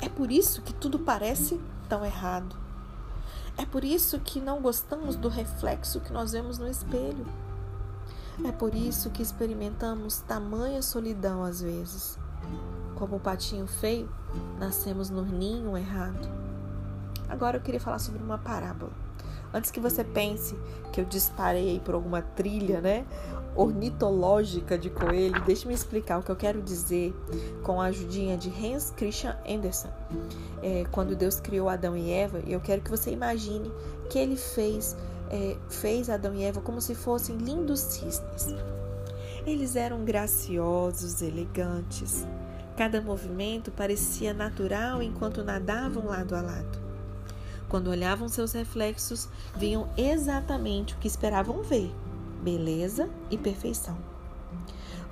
É 0.00 0.08
por 0.08 0.30
isso 0.30 0.62
que 0.62 0.72
tudo 0.72 0.98
parece 0.98 1.60
tão 1.88 2.04
errado. 2.04 2.56
É 3.56 3.64
por 3.64 3.82
isso 3.82 4.18
que 4.20 4.40
não 4.40 4.60
gostamos 4.60 5.16
do 5.16 5.28
reflexo 5.28 6.00
que 6.00 6.12
nós 6.12 6.32
vemos 6.32 6.58
no 6.58 6.68
espelho. 6.68 7.26
É 8.44 8.52
por 8.52 8.74
isso 8.74 9.10
que 9.10 9.22
experimentamos 9.22 10.20
tamanha 10.20 10.80
solidão 10.82 11.42
às 11.42 11.60
vezes. 11.60 12.18
Como 12.94 13.16
o 13.16 13.20
patinho 13.20 13.66
feio, 13.66 14.08
nascemos 14.58 15.10
no 15.10 15.22
ninho 15.22 15.76
errado. 15.76 16.28
Agora 17.28 17.56
eu 17.56 17.60
queria 17.60 17.80
falar 17.80 17.98
sobre 17.98 18.22
uma 18.22 18.38
parábola. 18.38 18.92
Antes 19.52 19.70
que 19.70 19.80
você 19.80 20.04
pense 20.04 20.56
que 20.92 21.00
eu 21.00 21.04
disparei 21.04 21.80
por 21.80 21.94
alguma 21.94 22.22
trilha, 22.22 22.80
né? 22.80 23.06
Ornitológica 23.58 24.78
de 24.78 24.88
coelho, 24.88 25.42
deixe-me 25.44 25.74
explicar 25.74 26.18
o 26.18 26.22
que 26.22 26.30
eu 26.30 26.36
quero 26.36 26.62
dizer 26.62 27.12
com 27.64 27.80
a 27.80 27.86
ajudinha 27.86 28.36
de 28.36 28.48
Hans 28.48 28.92
Christian 28.96 29.36
Andersen. 29.46 29.90
É, 30.62 30.84
quando 30.92 31.16
Deus 31.16 31.40
criou 31.40 31.68
Adão 31.68 31.96
e 31.96 32.08
Eva, 32.08 32.40
eu 32.46 32.60
quero 32.60 32.80
que 32.80 32.90
você 32.90 33.10
imagine 33.10 33.72
que 34.08 34.16
ele 34.16 34.36
fez, 34.36 34.96
é, 35.28 35.56
fez 35.68 36.08
Adão 36.08 36.36
e 36.36 36.44
Eva 36.44 36.60
como 36.60 36.80
se 36.80 36.94
fossem 36.94 37.36
lindos 37.36 37.80
cisnes. 37.80 38.54
Eles 39.44 39.74
eram 39.74 40.04
graciosos, 40.04 41.20
elegantes. 41.20 42.24
Cada 42.76 43.00
movimento 43.00 43.72
parecia 43.72 44.32
natural 44.32 45.02
enquanto 45.02 45.42
nadavam 45.42 46.06
lado 46.06 46.36
a 46.36 46.40
lado. 46.40 46.78
Quando 47.68 47.90
olhavam 47.90 48.28
seus 48.28 48.52
reflexos, 48.52 49.28
viam 49.56 49.88
exatamente 49.96 50.94
o 50.94 50.98
que 50.98 51.08
esperavam 51.08 51.60
ver 51.64 51.92
beleza 52.42 53.08
e 53.30 53.36
perfeição. 53.36 53.96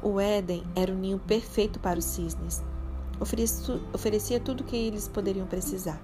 O 0.03 0.21
Éden 0.21 0.63
era 0.75 0.93
o 0.93 0.97
ninho 0.97 1.19
perfeito 1.19 1.81
para 1.81 1.99
os 1.99 2.05
cisnes. 2.05 2.63
Oferecia 3.93 4.39
tudo 4.39 4.61
o 4.61 4.65
que 4.65 4.77
eles 4.77 5.09
poderiam 5.09 5.47
precisar. 5.47 6.01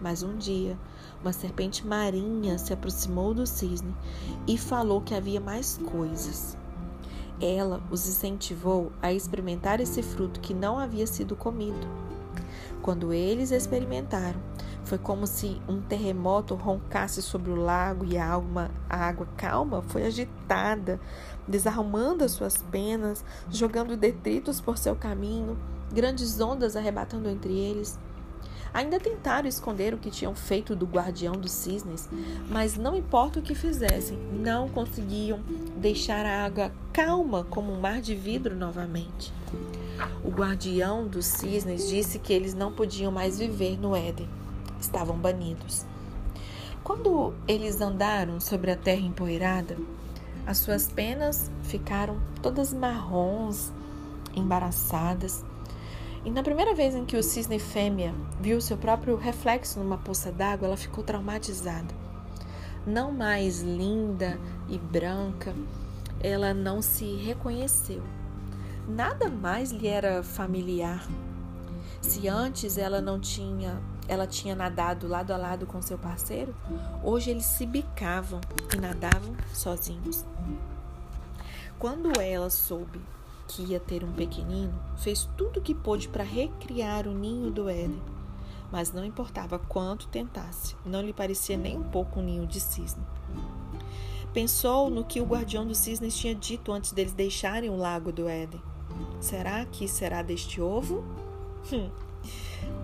Mas 0.00 0.22
um 0.22 0.36
dia, 0.36 0.78
uma 1.20 1.32
serpente 1.32 1.86
marinha 1.86 2.56
se 2.56 2.72
aproximou 2.72 3.34
do 3.34 3.46
cisne 3.46 3.94
e 4.46 4.56
falou 4.56 5.00
que 5.00 5.14
havia 5.14 5.40
mais 5.40 5.78
coisas. 5.78 6.56
Ela 7.40 7.82
os 7.90 8.06
incentivou 8.08 8.92
a 9.02 9.12
experimentar 9.12 9.80
esse 9.80 10.02
fruto 10.02 10.40
que 10.40 10.54
não 10.54 10.78
havia 10.78 11.06
sido 11.06 11.36
comido. 11.36 11.86
Quando 12.80 13.12
eles 13.12 13.50
experimentaram, 13.50 14.40
foi 14.84 14.98
como 14.98 15.26
se 15.26 15.60
um 15.68 15.80
terremoto 15.80 16.54
roncasse 16.54 17.22
sobre 17.22 17.50
o 17.50 17.56
lago 17.56 18.04
e 18.04 18.16
a, 18.18 18.28
alma, 18.28 18.70
a 18.88 18.96
água 18.96 19.28
calma 19.36 19.82
foi 19.82 20.04
agitada, 20.04 21.00
desarrumando 21.46 22.24
as 22.24 22.32
suas 22.32 22.56
penas, 22.70 23.24
jogando 23.50 23.96
detritos 23.96 24.60
por 24.60 24.78
seu 24.78 24.96
caminho, 24.96 25.58
grandes 25.92 26.40
ondas 26.40 26.76
arrebatando 26.76 27.28
entre 27.28 27.52
eles. 27.52 27.98
Ainda 28.72 29.00
tentaram 29.00 29.48
esconder 29.48 29.92
o 29.92 29.98
que 29.98 30.10
tinham 30.10 30.32
feito 30.32 30.76
do 30.76 30.86
guardião 30.86 31.32
dos 31.32 31.50
cisnes, 31.50 32.08
mas 32.48 32.76
não 32.76 32.96
importa 32.96 33.40
o 33.40 33.42
que 33.42 33.54
fizessem, 33.54 34.16
não 34.32 34.68
conseguiam 34.68 35.40
deixar 35.76 36.24
a 36.24 36.44
água 36.44 36.70
calma 36.92 37.44
como 37.50 37.72
um 37.72 37.80
mar 37.80 38.00
de 38.00 38.14
vidro 38.14 38.54
novamente. 38.54 39.32
O 40.24 40.30
guardião 40.30 41.06
dos 41.06 41.26
cisnes 41.26 41.88
disse 41.88 42.20
que 42.20 42.32
eles 42.32 42.54
não 42.54 42.72
podiam 42.72 43.10
mais 43.10 43.38
viver 43.38 43.76
no 43.76 43.94
Éden 43.96 44.28
estavam 44.80 45.16
banidos. 45.16 45.86
Quando 46.82 47.34
eles 47.46 47.80
andaram 47.80 48.40
sobre 48.40 48.70
a 48.70 48.76
terra 48.76 49.02
empoeirada, 49.02 49.76
as 50.46 50.58
suas 50.58 50.90
penas 50.90 51.50
ficaram 51.62 52.20
todas 52.42 52.72
marrons, 52.72 53.72
embaraçadas. 54.34 55.44
E 56.24 56.30
na 56.30 56.42
primeira 56.42 56.74
vez 56.74 56.94
em 56.94 57.04
que 57.04 57.16
o 57.16 57.22
cisne 57.22 57.58
fêmea 57.58 58.14
viu 58.40 58.60
seu 58.60 58.76
próprio 58.76 59.16
reflexo 59.16 59.78
numa 59.78 59.98
poça 59.98 60.32
d'água, 60.32 60.66
ela 60.66 60.76
ficou 60.76 61.04
traumatizada. 61.04 61.94
Não 62.86 63.12
mais 63.12 63.62
linda 63.62 64.40
e 64.68 64.78
branca, 64.78 65.54
ela 66.22 66.52
não 66.52 66.82
se 66.82 67.04
reconheceu. 67.16 68.02
Nada 68.88 69.28
mais 69.28 69.70
lhe 69.70 69.86
era 69.86 70.22
familiar. 70.22 71.06
Se 72.00 72.26
antes 72.26 72.78
ela 72.78 73.00
não 73.00 73.20
tinha 73.20 73.80
ela 74.10 74.26
tinha 74.26 74.56
nadado 74.56 75.06
lado 75.06 75.30
a 75.30 75.36
lado 75.36 75.68
com 75.68 75.80
seu 75.80 75.96
parceiro, 75.96 76.52
hoje 77.00 77.30
eles 77.30 77.44
se 77.46 77.64
bicavam 77.64 78.40
e 78.74 78.76
nadavam 78.76 79.36
sozinhos. 79.54 80.24
Quando 81.78 82.20
ela 82.20 82.50
soube 82.50 83.00
que 83.46 83.62
ia 83.62 83.78
ter 83.78 84.02
um 84.02 84.10
pequenino, 84.12 84.74
fez 84.96 85.28
tudo 85.36 85.60
o 85.60 85.62
que 85.62 85.72
pôde 85.72 86.08
para 86.08 86.24
recriar 86.24 87.06
o 87.06 87.14
ninho 87.14 87.52
do 87.52 87.68
Éden. 87.68 88.02
Mas 88.72 88.92
não 88.92 89.04
importava 89.04 89.60
quanto 89.60 90.08
tentasse, 90.08 90.74
não 90.84 91.02
lhe 91.02 91.12
parecia 91.12 91.56
nem 91.56 91.78
um 91.78 91.84
pouco 91.84 92.18
um 92.18 92.24
ninho 92.24 92.48
de 92.48 92.58
cisne. 92.58 93.04
Pensou 94.34 94.90
no 94.90 95.04
que 95.04 95.20
o 95.20 95.24
guardião 95.24 95.64
dos 95.64 95.78
cisnes 95.78 96.16
tinha 96.16 96.34
dito 96.34 96.72
antes 96.72 96.90
deles 96.90 97.12
deixarem 97.12 97.70
o 97.70 97.76
lago 97.76 98.10
do 98.10 98.28
Éden. 98.28 98.60
Será 99.20 99.64
que 99.66 99.86
será 99.86 100.20
deste 100.20 100.60
ovo? 100.60 101.04
Hum, 101.72 101.88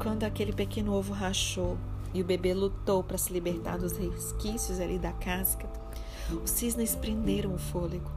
quando 0.00 0.25
aquele 0.25 0.52
pequeno 0.52 0.93
ovo 0.95 1.12
rachou 1.12 1.76
e 2.12 2.23
o 2.23 2.25
bebê 2.25 2.55
lutou 2.55 3.02
para 3.02 3.19
se 3.19 3.33
libertar 3.33 3.78
dos 3.78 3.97
resquícios 3.97 4.81
ali 4.81 4.99
da 4.99 5.12
casca, 5.12 5.69
os 6.43 6.50
cisnes 6.50 6.95
prenderam 6.95 7.55
o 7.55 7.59
fôlego 7.59 8.11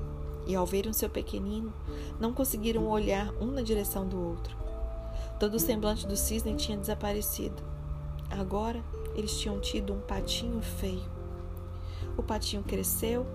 e, 0.47 0.55
ao 0.55 0.65
verem 0.65 0.93
seu 0.93 1.09
pequenino, 1.09 1.73
não 2.19 2.33
conseguiram 2.33 2.87
olhar 2.87 3.31
um 3.39 3.47
na 3.47 3.61
direção 3.61 4.07
do 4.07 4.19
outro. 4.19 4.57
Todo 5.39 5.55
o 5.55 5.59
semblante 5.59 6.07
do 6.07 6.17
cisne 6.17 6.55
tinha 6.55 6.77
desaparecido. 6.77 7.61
Agora 8.29 8.83
eles 9.15 9.37
tinham 9.39 9.59
tido 9.59 9.93
um 9.93 9.99
patinho 9.99 10.61
feio. 10.61 11.18
O 12.19 12.21
patinho 12.21 12.61
cresceu 12.63 13.25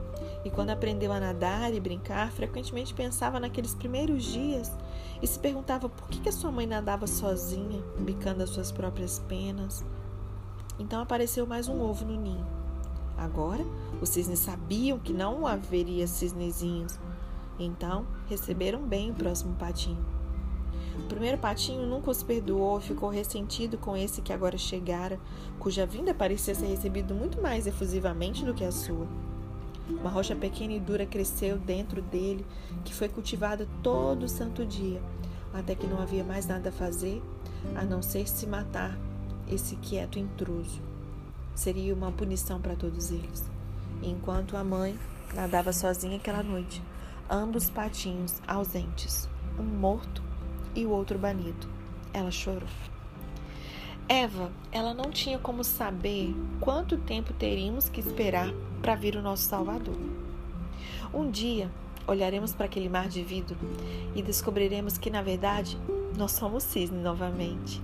e, 0.44 0.50
quando 0.50 0.68
aprendeu 0.68 1.10
a 1.10 1.18
nadar 1.18 1.72
e 1.72 1.80
brincar, 1.80 2.30
frequentemente 2.30 2.92
pensava 2.92 3.40
naqueles 3.40 3.74
primeiros 3.74 4.24
dias 4.24 4.70
e 5.22 5.26
se 5.26 5.38
perguntava 5.38 5.88
por 5.88 6.06
que, 6.06 6.20
que 6.20 6.28
a 6.28 6.32
sua 6.32 6.52
mãe 6.52 6.66
nadava 6.66 7.06
sozinha, 7.06 7.82
bicando 7.98 8.42
as 8.42 8.50
suas 8.50 8.70
próprias 8.70 9.20
penas. 9.20 9.82
Então 10.78 11.00
apareceu 11.00 11.46
mais 11.46 11.66
um 11.66 11.80
ovo 11.80 12.04
no 12.04 12.20
ninho. 12.20 12.46
Agora, 13.16 13.64
os 14.02 14.10
cisnes 14.10 14.40
sabiam 14.40 14.98
que 14.98 15.14
não 15.14 15.46
haveria 15.46 16.06
cisnezinhos, 16.06 16.98
então 17.58 18.06
receberam 18.28 18.82
bem 18.82 19.12
o 19.12 19.14
próximo 19.14 19.54
patinho. 19.54 20.13
O 20.98 21.02
primeiro 21.02 21.38
patinho 21.38 21.86
nunca 21.86 22.10
os 22.10 22.22
perdoou 22.22 22.80
ficou 22.80 23.08
ressentido 23.08 23.76
com 23.76 23.96
esse 23.96 24.22
que 24.22 24.32
agora 24.32 24.56
chegara, 24.56 25.18
cuja 25.58 25.84
vinda 25.84 26.14
parecia 26.14 26.54
ser 26.54 26.66
recebido 26.66 27.14
muito 27.14 27.42
mais 27.42 27.66
efusivamente 27.66 28.44
do 28.44 28.54
que 28.54 28.64
a 28.64 28.70
sua. 28.70 29.06
Uma 29.88 30.08
rocha 30.08 30.34
pequena 30.36 30.72
e 30.72 30.80
dura 30.80 31.04
cresceu 31.04 31.58
dentro 31.58 32.00
dele, 32.00 32.46
que 32.84 32.94
foi 32.94 33.08
cultivada 33.08 33.68
todo 33.82 34.28
santo 34.28 34.64
dia, 34.64 35.02
até 35.52 35.74
que 35.74 35.86
não 35.86 36.00
havia 36.00 36.24
mais 36.24 36.46
nada 36.46 36.68
a 36.68 36.72
fazer 36.72 37.22
a 37.74 37.84
não 37.84 38.00
ser 38.02 38.28
se 38.28 38.46
matar 38.46 38.96
esse 39.48 39.76
quieto 39.76 40.18
intruso. 40.18 40.80
Seria 41.54 41.94
uma 41.94 42.12
punição 42.12 42.60
para 42.60 42.76
todos 42.76 43.10
eles. 43.10 43.44
Enquanto 44.02 44.56
a 44.56 44.64
mãe 44.64 44.98
nadava 45.34 45.72
sozinha 45.72 46.16
aquela 46.16 46.42
noite, 46.42 46.82
ambos 47.28 47.70
patinhos 47.70 48.40
ausentes, 48.46 49.28
um 49.58 49.62
morto 49.62 50.22
e 50.74 50.86
o 50.86 50.90
outro 50.90 51.18
banido. 51.18 51.66
Ela 52.12 52.30
chorou. 52.30 52.68
Eva, 54.08 54.52
ela 54.70 54.92
não 54.92 55.10
tinha 55.10 55.38
como 55.38 55.64
saber 55.64 56.34
quanto 56.60 56.98
tempo 56.98 57.32
teríamos 57.32 57.88
que 57.88 58.00
esperar 58.00 58.52
para 58.82 58.94
vir 58.94 59.16
o 59.16 59.22
nosso 59.22 59.44
Salvador. 59.44 59.96
Um 61.12 61.30
dia, 61.30 61.70
olharemos 62.06 62.52
para 62.52 62.66
aquele 62.66 62.88
mar 62.88 63.08
de 63.08 63.22
vidro 63.22 63.56
e 64.14 64.22
descobriremos 64.22 64.98
que, 64.98 65.08
na 65.08 65.22
verdade, 65.22 65.78
nós 66.16 66.32
somos 66.32 66.64
cisne 66.64 66.98
novamente. 66.98 67.80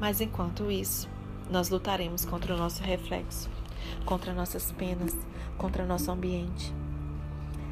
Mas 0.00 0.22
enquanto 0.22 0.70
isso, 0.70 1.06
nós 1.50 1.68
lutaremos 1.68 2.24
contra 2.24 2.54
o 2.54 2.58
nosso 2.58 2.82
reflexo, 2.82 3.50
contra 4.06 4.32
nossas 4.32 4.72
penas, 4.72 5.14
contra 5.58 5.84
nosso 5.84 6.10
ambiente. 6.10 6.79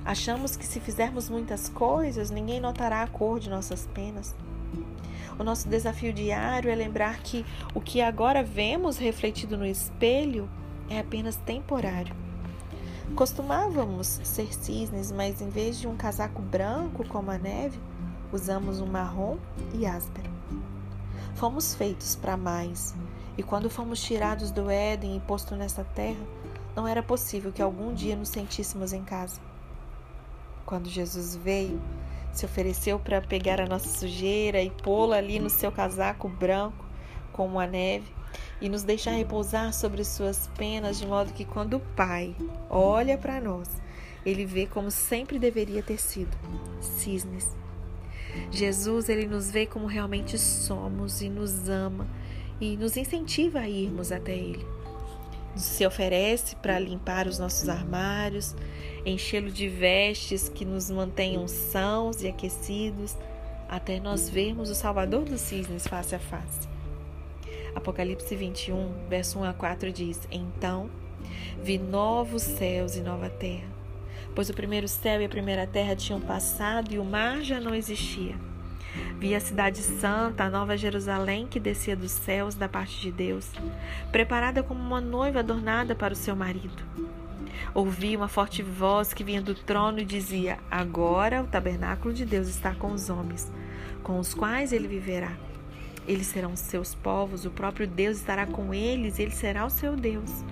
Achamos 0.08 0.56
que 0.56 0.64
se 0.64 0.80
fizermos 0.80 1.28
muitas 1.28 1.68
coisas, 1.68 2.30
ninguém 2.30 2.60
notará 2.60 3.02
a 3.02 3.06
cor 3.06 3.38
de 3.38 3.50
nossas 3.50 3.86
penas. 3.88 4.34
O 5.38 5.44
nosso 5.44 5.68
desafio 5.68 6.14
diário 6.14 6.70
é 6.70 6.74
lembrar 6.74 7.18
que 7.18 7.44
o 7.74 7.80
que 7.82 8.00
agora 8.00 8.42
vemos 8.42 8.96
refletido 8.96 9.54
no 9.58 9.66
espelho 9.66 10.48
é 10.88 10.98
apenas 10.98 11.36
temporário. 11.36 12.16
Costumávamos 13.14 14.06
ser 14.24 14.54
cisnes, 14.54 15.12
mas 15.12 15.42
em 15.42 15.50
vez 15.50 15.78
de 15.78 15.86
um 15.86 15.94
casaco 15.94 16.40
branco 16.40 17.06
como 17.06 17.30
a 17.30 17.36
neve, 17.36 17.78
usamos 18.32 18.80
um 18.80 18.86
marrom 18.86 19.36
e 19.74 19.84
áspero. 19.84 20.30
Fomos 21.34 21.74
feitos 21.74 22.16
para 22.16 22.34
mais, 22.34 22.94
e 23.36 23.42
quando 23.42 23.68
fomos 23.68 24.00
tirados 24.00 24.50
do 24.50 24.70
Éden 24.70 25.18
e 25.18 25.20
posto 25.20 25.54
nessa 25.54 25.84
terra, 25.84 26.26
não 26.74 26.88
era 26.88 27.02
possível 27.02 27.52
que 27.52 27.60
algum 27.60 27.92
dia 27.92 28.16
nos 28.16 28.30
sentíssemos 28.30 28.94
em 28.94 29.04
casa. 29.04 29.47
Quando 30.68 30.90
Jesus 30.90 31.34
veio, 31.34 31.80
se 32.30 32.44
ofereceu 32.44 32.98
para 32.98 33.22
pegar 33.22 33.58
a 33.58 33.66
nossa 33.66 33.88
sujeira 33.88 34.60
e 34.60 34.68
pô-la 34.68 35.16
ali 35.16 35.38
no 35.38 35.48
seu 35.48 35.72
casaco 35.72 36.28
branco, 36.28 36.84
como 37.32 37.58
a 37.58 37.66
neve, 37.66 38.04
e 38.60 38.68
nos 38.68 38.82
deixar 38.82 39.12
repousar 39.12 39.72
sobre 39.72 40.04
suas 40.04 40.46
penas, 40.58 40.98
de 40.98 41.06
modo 41.06 41.32
que 41.32 41.46
quando 41.46 41.78
o 41.78 41.80
Pai 41.96 42.36
olha 42.68 43.16
para 43.16 43.40
nós, 43.40 43.66
ele 44.26 44.44
vê 44.44 44.66
como 44.66 44.90
sempre 44.90 45.38
deveria 45.38 45.82
ter 45.82 45.96
sido 45.96 46.36
cisnes. 46.82 47.48
Jesus, 48.50 49.08
ele 49.08 49.26
nos 49.26 49.50
vê 49.50 49.64
como 49.64 49.86
realmente 49.86 50.36
somos 50.36 51.22
e 51.22 51.30
nos 51.30 51.70
ama 51.70 52.06
e 52.60 52.76
nos 52.76 52.94
incentiva 52.94 53.60
a 53.60 53.68
irmos 53.70 54.12
até 54.12 54.36
ele. 54.36 54.66
Se 55.58 55.84
oferece 55.84 56.54
para 56.56 56.78
limpar 56.78 57.26
os 57.26 57.38
nossos 57.38 57.68
armários, 57.68 58.54
enchê-lo 59.04 59.50
de 59.50 59.68
vestes 59.68 60.48
que 60.48 60.64
nos 60.64 60.88
mantenham 60.88 61.48
sãos 61.48 62.22
e 62.22 62.28
aquecidos, 62.28 63.16
até 63.68 63.98
nós 63.98 64.30
vermos 64.30 64.70
o 64.70 64.74
Salvador 64.74 65.24
dos 65.24 65.40
cisnes 65.40 65.86
face 65.86 66.14
a 66.14 66.18
face. 66.18 66.68
Apocalipse 67.74 68.34
21, 68.34 69.08
verso 69.08 69.40
1 69.40 69.44
a 69.44 69.52
4 69.52 69.92
diz: 69.92 70.20
Então 70.30 70.88
vi 71.60 71.76
novos 71.76 72.42
céus 72.42 72.96
e 72.96 73.00
nova 73.00 73.28
terra, 73.28 73.68
pois 74.36 74.48
o 74.48 74.54
primeiro 74.54 74.86
céu 74.86 75.20
e 75.20 75.24
a 75.24 75.28
primeira 75.28 75.66
terra 75.66 75.96
tinham 75.96 76.20
passado 76.20 76.94
e 76.94 76.98
o 77.00 77.04
mar 77.04 77.42
já 77.42 77.60
não 77.60 77.74
existia. 77.74 78.47
Vi 79.18 79.34
a 79.34 79.40
cidade 79.40 79.78
santa, 79.78 80.44
a 80.44 80.50
nova 80.50 80.76
Jerusalém 80.76 81.46
que 81.46 81.58
descia 81.58 81.96
dos 81.96 82.12
céus 82.12 82.54
da 82.54 82.68
parte 82.68 83.00
de 83.00 83.10
Deus, 83.10 83.50
preparada 84.12 84.62
como 84.62 84.80
uma 84.80 85.00
noiva 85.00 85.40
adornada 85.40 85.94
para 85.94 86.12
o 86.12 86.16
seu 86.16 86.36
marido. 86.36 86.84
Ouvi 87.74 88.16
uma 88.16 88.28
forte 88.28 88.62
voz 88.62 89.12
que 89.12 89.24
vinha 89.24 89.42
do 89.42 89.54
trono 89.54 90.00
e 90.00 90.04
dizia: 90.04 90.58
Agora 90.70 91.42
o 91.42 91.46
tabernáculo 91.46 92.14
de 92.14 92.24
Deus 92.24 92.48
está 92.48 92.74
com 92.74 92.92
os 92.92 93.10
homens, 93.10 93.52
com 94.02 94.18
os 94.18 94.34
quais 94.34 94.72
ele 94.72 94.88
viverá. 94.88 95.32
Eles 96.06 96.28
serão 96.28 96.56
seus 96.56 96.94
povos, 96.94 97.44
o 97.44 97.50
próprio 97.50 97.86
Deus 97.86 98.16
estará 98.16 98.46
com 98.46 98.72
eles, 98.72 99.18
ele 99.18 99.30
será 99.30 99.66
o 99.66 99.70
seu 99.70 99.94
Deus. 99.94 100.42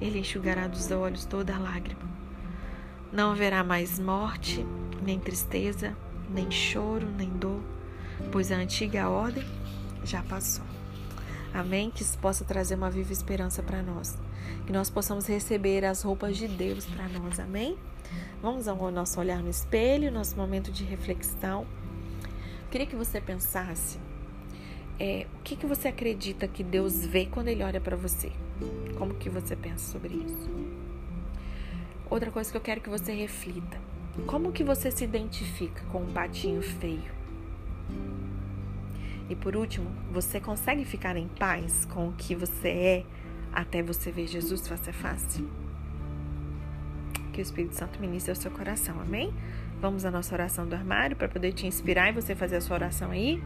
Ele 0.00 0.18
enxugará 0.18 0.66
dos 0.66 0.90
olhos 0.90 1.24
toda 1.24 1.56
lágrima. 1.56 2.02
Não 3.12 3.30
haverá 3.30 3.62
mais 3.62 4.00
morte, 4.00 4.66
nem 5.00 5.20
tristeza, 5.20 5.96
nem 6.30 6.50
choro, 6.50 7.06
nem 7.16 7.28
dor, 7.30 7.60
pois 8.30 8.50
a 8.52 8.56
antiga 8.56 9.08
ordem 9.08 9.44
já 10.04 10.22
passou. 10.22 10.64
Amém? 11.52 11.90
Que 11.90 12.02
isso 12.02 12.18
possa 12.18 12.44
trazer 12.44 12.74
uma 12.74 12.90
viva 12.90 13.12
esperança 13.12 13.62
para 13.62 13.82
nós. 13.82 14.18
Que 14.66 14.72
nós 14.72 14.90
possamos 14.90 15.26
receber 15.26 15.84
as 15.84 16.02
roupas 16.02 16.36
de 16.36 16.48
Deus 16.48 16.84
para 16.84 17.08
nós. 17.08 17.38
Amém? 17.38 17.78
Vamos 18.42 18.66
ao 18.68 18.90
nosso 18.90 19.20
olhar 19.20 19.42
no 19.42 19.48
espelho, 19.48 20.10
nosso 20.10 20.36
momento 20.36 20.72
de 20.72 20.84
reflexão. 20.84 21.66
queria 22.70 22.86
que 22.86 22.96
você 22.96 23.20
pensasse 23.20 23.98
é, 24.98 25.26
o 25.38 25.42
que, 25.42 25.56
que 25.56 25.66
você 25.66 25.88
acredita 25.88 26.46
que 26.46 26.62
Deus 26.62 27.04
vê 27.06 27.26
quando 27.26 27.48
Ele 27.48 27.62
olha 27.62 27.80
para 27.80 27.96
você? 27.96 28.30
Como 28.96 29.14
que 29.14 29.28
você 29.28 29.56
pensa 29.56 29.92
sobre 29.92 30.14
isso? 30.14 30.50
Outra 32.08 32.30
coisa 32.30 32.50
que 32.50 32.56
eu 32.56 32.60
quero 32.60 32.80
que 32.80 32.88
você 32.88 33.12
reflita. 33.12 33.80
Como 34.26 34.52
que 34.52 34.62
você 34.62 34.90
se 34.90 35.04
identifica 35.04 35.82
com 35.92 36.02
um 36.02 36.12
patinho 36.12 36.62
feio? 36.62 37.12
E 39.28 39.34
por 39.34 39.56
último, 39.56 39.90
você 40.12 40.38
consegue 40.38 40.84
ficar 40.84 41.16
em 41.16 41.26
paz 41.26 41.84
com 41.86 42.08
o 42.08 42.12
que 42.12 42.34
você 42.34 42.68
é 42.68 43.04
até 43.52 43.82
você 43.82 44.10
ver 44.10 44.26
Jesus 44.26 44.66
face 44.68 44.90
a 44.90 44.92
face? 44.92 45.44
Que 47.32 47.40
o 47.40 47.42
Espírito 47.42 47.74
Santo 47.74 48.00
ministre 48.00 48.30
ao 48.30 48.36
seu 48.36 48.50
coração, 48.50 49.00
amém? 49.00 49.34
Vamos 49.80 50.04
à 50.04 50.10
nossa 50.10 50.34
oração 50.34 50.66
do 50.66 50.74
armário 50.74 51.16
para 51.16 51.28
poder 51.28 51.52
te 51.52 51.66
inspirar 51.66 52.08
e 52.08 52.12
você 52.12 52.34
fazer 52.34 52.56
a 52.56 52.60
sua 52.60 52.76
oração 52.76 53.10
aí. 53.10 53.42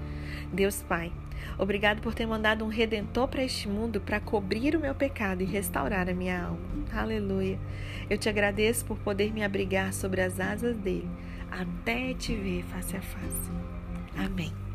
Deus 0.53 0.83
Pai, 0.83 1.13
obrigado 1.59 2.01
por 2.01 2.15
ter 2.15 2.27
mandado 2.27 2.65
um 2.65 2.69
redentor 2.69 3.29
para 3.29 3.43
este 3.43 3.69
mundo 3.69 4.01
para 4.01 4.21
cobrir 4.21 4.77
o 4.77 4.81
meu 4.81 4.95
pecado 4.95 5.43
e 5.43 5.47
restaurar 5.47 6.09
a 6.09 6.15
minha 6.15 6.45
alma. 6.45 6.59
Aleluia. 6.93 7.59
Eu 8.09 8.19
te 8.19 8.29
agradeço 8.29 8.85
por 8.85 8.99
poder 8.99 9.33
me 9.33 9.45
abrigar 9.45 9.93
sobre 9.93 10.21
as 10.21 10.39
asas 10.41 10.77
dele 10.77 11.09
até 11.51 12.15
te 12.15 12.35
ver 12.35 12.63
face 12.65 12.97
a 12.97 13.01
face. 13.01 13.51
Amém. 14.17 14.68